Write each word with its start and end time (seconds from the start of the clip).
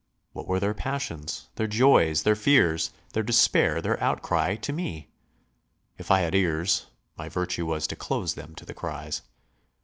What 0.33 0.47
were 0.47 0.59
their 0.59 0.73
passions, 0.73 1.49
their 1.57 1.67
joys, 1.67 2.23
their 2.23 2.35
fears, 2.35 2.89
their 3.13 3.21
despair, 3.21 3.83
their 3.83 4.01
outcry, 4.03 4.55
to 4.55 4.73
me? 4.73 5.09
If 5.99 6.09
I 6.09 6.21
had 6.21 6.33
ears, 6.33 6.87
my 7.15 7.29
virtue 7.29 7.67
was 7.67 7.85
to 7.85 7.95
close 7.95 8.33
them 8.33 8.55
to 8.55 8.65
the 8.65 8.73
cries. 8.73 9.21